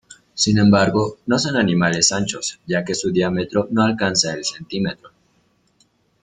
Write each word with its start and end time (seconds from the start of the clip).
Sin 0.33 0.57
embargo, 0.57 1.17
no 1.27 1.37
son 1.37 1.57
animales 1.57 2.11
anchos, 2.11 2.59
ya 2.65 2.83
que 2.83 2.95
su 2.95 3.11
diámetro 3.11 3.67
no 3.69 3.83
alcanza 3.83 4.33
el 4.33 4.43
centímetro. 4.43 5.11